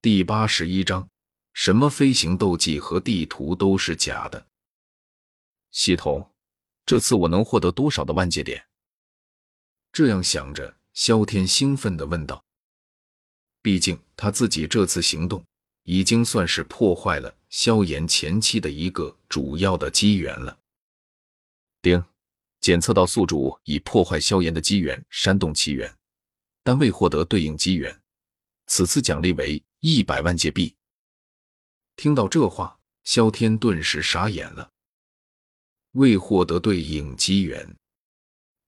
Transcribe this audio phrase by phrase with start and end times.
[0.00, 1.08] 第八十一章，
[1.52, 4.46] 什么飞行斗技和地图都是假的。
[5.72, 6.30] 系统，
[6.86, 8.64] 这次我能获得多少的万界点？
[9.90, 12.44] 这样想着，萧天兴奋地问道。
[13.60, 15.44] 毕竟他自己这次行动
[15.82, 20.56] 已经算是破坏了萧炎前期的一个主要的机缘了。
[21.82, 22.00] 丁，
[22.60, 25.92] 检测到宿主已破坏萧炎的机缘山洞奇缘，
[26.62, 28.00] 但未获得对应机缘。
[28.68, 30.74] 此次奖励为一百万界币。
[31.94, 34.68] 听到这话，萧天顿时傻眼了。
[35.92, 37.76] 未获得对应机缘，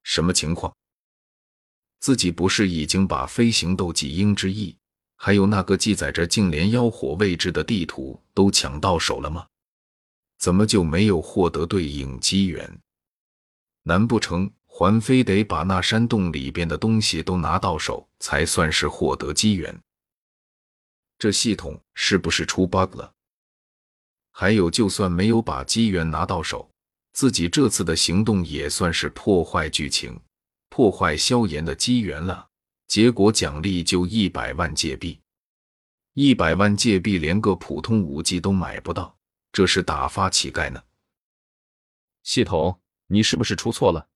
[0.04, 0.72] 什么情况？
[1.98, 4.76] 自己不是已经把飞行斗技鹰之翼，
[5.16, 9.46] 还有那个记载着净莲妖火位置的地图都抢到手了吗？
[10.38, 12.80] 怎么就没有获得对应机缘？
[13.82, 19.76] 难不成还非得把那山洞里边的东西都拿到手，才算是获得机缘？
[21.20, 23.14] 这系统是不是出 bug 了？
[24.30, 26.70] 还有，就算没有把机缘拿到手，
[27.12, 30.18] 自己这次的行动也算是破坏剧情、
[30.70, 32.48] 破坏萧炎的机缘了。
[32.88, 35.20] 结果奖励就一百万戒币，
[36.14, 39.14] 一百万戒币连个普通武器都买不到，
[39.52, 40.82] 这是打发乞丐呢？
[42.22, 44.08] 系统，你是不是出错了？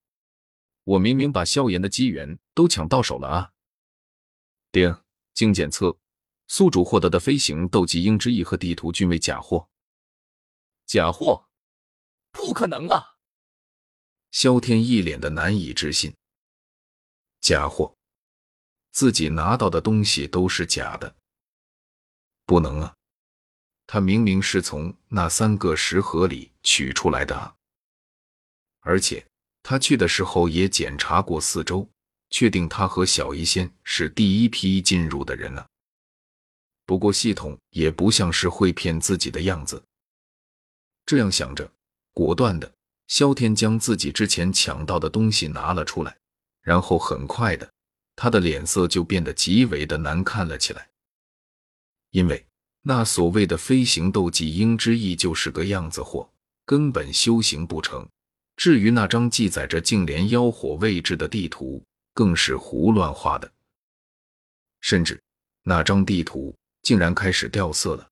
[0.84, 3.52] 我明明把萧炎的机缘都抢到手了啊！
[4.72, 4.96] 丁，
[5.34, 5.98] 经检测。
[6.46, 9.68] 宿主获得的飞行斗技鹰之翼和地图均为假货，
[10.86, 11.48] 假货？
[12.30, 13.16] 不可能啊！
[14.30, 16.14] 萧天一脸的难以置信。
[17.40, 17.96] 假货？
[18.90, 21.16] 自己拿到的东西都是假的？
[22.44, 22.94] 不能啊！
[23.86, 27.54] 他明明是从那三个石盒里取出来的啊！
[28.80, 29.26] 而且
[29.62, 31.88] 他去的时候也检查过四周，
[32.30, 35.66] 确定他和小医仙是第一批进入的人啊！
[36.86, 39.82] 不过系统也不像是会骗自己的样子。
[41.06, 41.70] 这样想着，
[42.12, 42.72] 果断的
[43.08, 46.16] 萧天将自己之前抢到的东西拿了出来，
[46.62, 47.70] 然后很快的，
[48.16, 50.88] 他的脸色就变得极为的难看了起来。
[52.10, 52.46] 因为
[52.82, 56.30] 那所谓的飞行斗技鹰之翼就是个样子货，
[56.64, 58.06] 根本修行不成。
[58.56, 61.82] 至于那张记载着净莲妖火位置的地图，
[62.12, 63.50] 更是胡乱画的，
[64.80, 65.20] 甚至
[65.64, 66.54] 那张地图。
[66.84, 68.10] 竟然开始掉色了！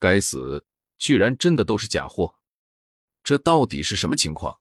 [0.00, 0.64] 该死，
[0.98, 2.34] 居然真的都是假货！
[3.22, 4.58] 这到底是什么情况？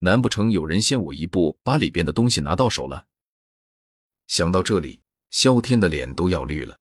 [0.00, 3.06] 难不成有人先我一步把里边的东西拿到手了？
[4.26, 5.00] 想到这里，
[5.30, 6.76] 萧天的脸都要绿了。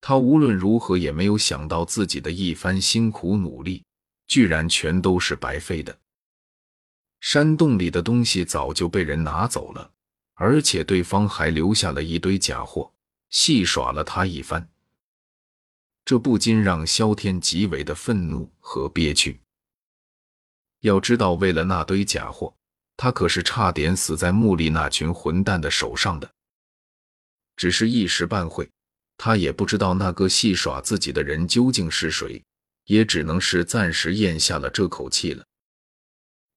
[0.00, 3.84] 他无论如何也没有想到自己的一番辛苦努力，
[4.26, 6.00] 居然全都是白费的。
[7.20, 9.92] 山洞里的东西早就被人拿走了，
[10.34, 12.94] 而且对方还留下了一堆假货。
[13.30, 14.70] 戏耍了他一番，
[16.04, 19.40] 这不禁让萧天极为的愤怒和憋屈。
[20.80, 22.54] 要知道，为了那堆假货，
[22.96, 26.30] 他可是差点死在穆丽那群混蛋的手上的。
[27.56, 28.70] 只是一时半会，
[29.16, 32.42] 他也不知道那个戏耍自己的人究竟是谁，
[32.84, 35.44] 也只能是暂时咽下了这口气了。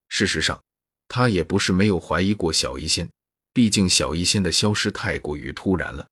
[0.08, 0.62] 事实上，
[1.08, 3.10] 他也不是没有怀疑过小医仙，
[3.52, 6.06] 毕竟小医仙的消失太过于突然了。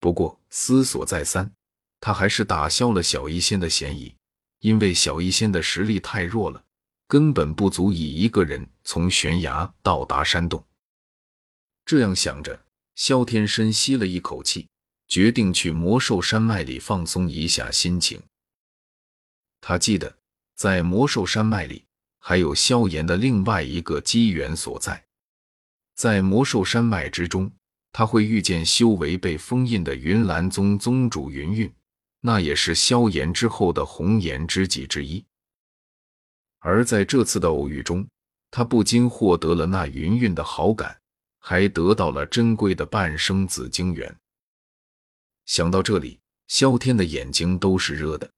[0.00, 1.52] 不过思索再三，
[2.00, 4.14] 他还是打消了小医仙的嫌疑，
[4.60, 6.64] 因为小医仙的实力太弱了，
[7.06, 10.64] 根本不足以一个人从悬崖到达山洞。
[11.84, 12.64] 这样想着，
[12.94, 14.68] 萧天深吸了一口气，
[15.08, 18.22] 决定去魔兽山脉里放松一下心情。
[19.60, 20.18] 他记得
[20.54, 21.84] 在魔兽山脉里
[22.20, 25.04] 还有萧炎的另外一个机缘所在，
[25.96, 27.50] 在魔兽山脉之中。
[27.92, 31.72] 他会遇见修为被封印的云岚宗宗主云韵，
[32.20, 35.24] 那也是萧炎之后的红颜知己之一。
[36.60, 38.06] 而在这次的偶遇中，
[38.50, 41.00] 他不仅获得了那云韵的好感，
[41.38, 44.16] 还得到了珍贵的半生紫晶元。
[45.46, 48.30] 想到这里，萧天的眼睛都是热的。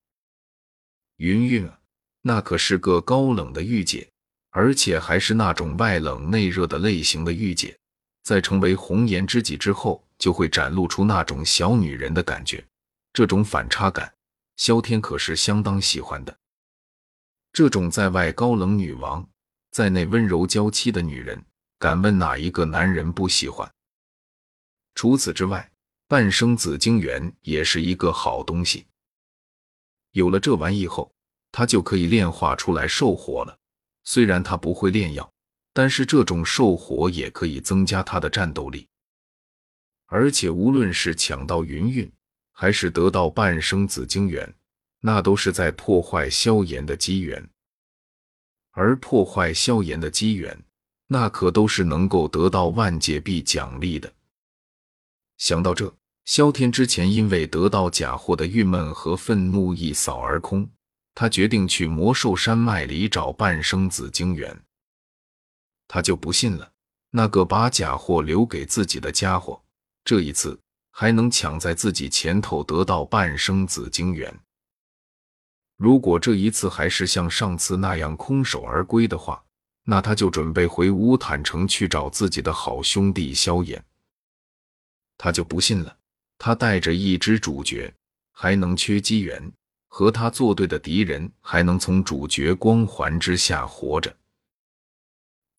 [1.17, 1.81] 云韵啊，
[2.23, 4.09] 那可是个高冷的御姐，
[4.51, 7.80] 而且还是那种外冷内热的类型的御姐。
[8.23, 12.65] 在成为红颜知己之后，就会展露出那种小女人的感觉。
[13.13, 14.13] 这种反差感，
[14.57, 16.37] 萧天可是相当喜欢的。
[17.53, 19.29] 这种在外高冷女王，
[19.73, 21.45] 在内温柔娇妻的女人，
[21.79, 23.69] 敢问哪一个男人不喜欢？
[24.95, 25.71] 除此之外，
[26.07, 28.87] 半生紫晶元也是一个好东西。
[30.13, 31.13] 有了这玩意后，
[31.51, 33.57] 他就可以炼化出来兽火了。
[34.05, 35.33] 虽然他不会炼药。
[35.81, 38.87] 但是这种兽火也可以增加他的战斗力，
[40.09, 42.13] 而且无论是抢到云韵，
[42.53, 44.55] 还是得到半生紫晶元，
[45.01, 47.49] 那都是在破坏萧炎的机缘。
[48.73, 50.63] 而破坏萧炎的机缘，
[51.07, 54.13] 那可都是能够得到万界币奖励的。
[55.39, 55.91] 想到这，
[56.27, 60.69] 萧天之前因为得到假货的郁闷和愤怒一扫而空，
[61.15, 64.63] 他决定去魔兽山脉里找半生紫晶元。
[65.93, 66.71] 他就不信了，
[67.11, 69.61] 那个把假货留给自己的家伙，
[70.05, 70.57] 这一次
[70.93, 74.33] 还能抢在自己前头得到半生紫晶元。
[75.77, 79.43] 如果这一次还是像上次那样空手而归的话，
[79.83, 83.85] 那他就准备回乌坦城去找自己的好兄弟萧炎。
[85.19, 85.97] 他就不信了，
[86.39, 87.93] 他带着一只主角
[88.31, 89.53] 还能缺机缘，
[89.89, 94.17] 和他作对的敌人还能从主角光环之下活着。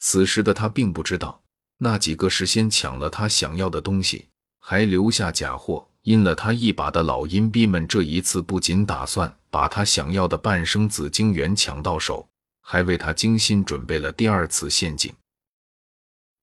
[0.02, 1.42] 此时的他并不知道，
[1.78, 4.28] 那几个事先抢了他想要的东西，
[4.60, 5.88] 还留下假货。
[6.02, 12.28] 阴了他一把的老阴逼们，这一次不仅打算把他想要的半生紫晶元抢到手，
[12.62, 15.14] 还为他精心准备了第二次陷阱。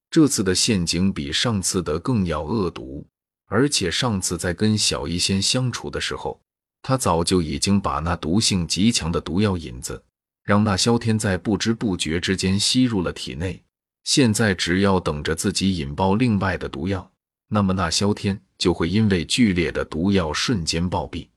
[0.08, 3.04] 这次的陷阱比上次的更要恶毒，
[3.46, 6.40] 而且上次在跟小医仙相处的时候，
[6.80, 10.00] 他早就已经把那毒性极强的毒药引子，
[10.48, 13.62] 让那萧天在不知不觉之间吸入了体内。
[14.04, 17.12] 现在只要等着自己引爆另外的毒药。
[17.48, 21.28] 那么，那萧天就会因为剧烈的毒药瞬间暴毙。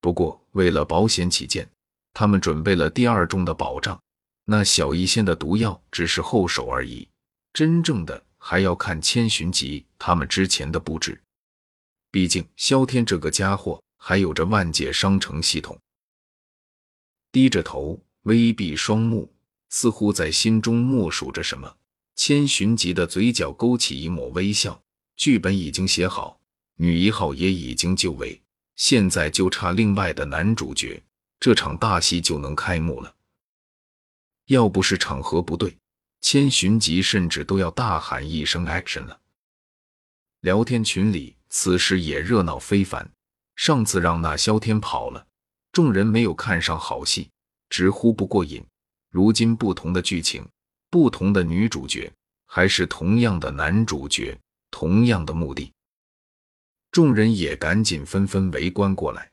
[0.00, 1.68] 不过，为了保险起见，
[2.14, 4.00] 他们准备了第二重的保障。
[4.46, 7.06] 那小医仙的毒药只是后手而已，
[7.52, 11.20] 真正的还要看千寻疾他们之前的布置。
[12.10, 15.78] 毕竟，萧天这个家伙还有着万界商城系统。
[17.34, 19.28] 低着头，微闭双目，
[19.68, 21.76] 似乎在心中默数着什么。
[22.14, 24.80] 千寻疾的嘴角勾起一抹微笑，
[25.16, 26.38] 剧本已经写好，
[26.76, 28.40] 女一号也已经就位，
[28.76, 31.02] 现在就差另外的男主角，
[31.40, 33.12] 这场大戏就能开幕了。
[34.46, 35.76] 要不是场合不对，
[36.20, 39.18] 千寻疾甚至都要大喊一声 “action” 了。
[40.42, 43.10] 聊天群里此时也热闹非凡。
[43.56, 45.26] 上次让那萧天跑了，
[45.74, 47.28] 众人没有看上好戏，
[47.68, 48.64] 直呼不过瘾。
[49.10, 50.48] 如今不同的剧情。
[50.88, 52.12] 不同的女主角，
[52.46, 54.38] 还是同样的男主角，
[54.70, 55.72] 同样的目的，
[56.92, 59.32] 众人也赶紧纷纷围观过来。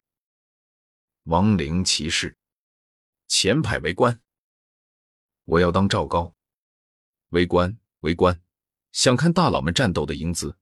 [1.26, 2.36] 亡灵骑士，
[3.28, 4.20] 前排围观，
[5.46, 6.34] 我要当赵高。
[7.30, 8.42] 围观，围观，
[8.92, 10.58] 想看大佬们战斗的英姿。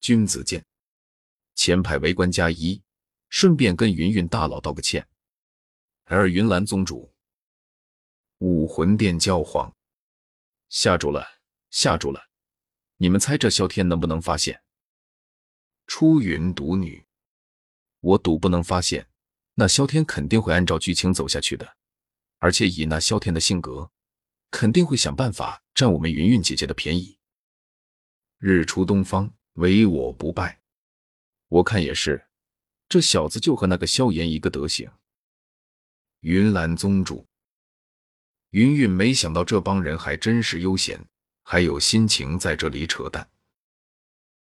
[0.00, 0.64] 君子剑，
[1.56, 2.80] 前排围观加一，
[3.32, 5.08] 顺便跟云云大佬道个歉。
[6.04, 7.14] 而云岚宗主。
[8.40, 9.74] 武魂殿教皇
[10.68, 11.26] 吓住了，
[11.70, 12.28] 吓住了！
[12.98, 14.62] 你们猜这萧天能不能发现？
[15.86, 17.06] 出云独女，
[18.00, 19.08] 我赌不能发现。
[19.54, 21.76] 那萧天肯定会按照剧情走下去的，
[22.36, 23.90] 而且以那萧天的性格，
[24.50, 27.18] 肯定会想办法占我们云云姐姐的便宜。
[28.36, 30.60] 日出东方，唯我不败。
[31.48, 32.26] 我看也是，
[32.92, 34.90] 这小子就和那个萧炎一个德行。
[36.20, 37.26] 云岚宗主。
[38.50, 41.02] 云韵没想到这帮人还真是悠闲，
[41.42, 43.26] 还有心情在这里扯淡。